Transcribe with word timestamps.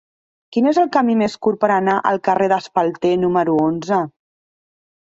Quin 0.55 0.69
és 0.69 0.79
el 0.83 0.87
camí 0.95 1.17
més 1.19 1.35
curt 1.47 1.61
per 1.65 1.71
anar 1.75 1.99
al 2.13 2.19
carrer 2.29 2.49
d'Espalter 2.55 3.13
número 3.27 3.61
onze? 3.71 4.03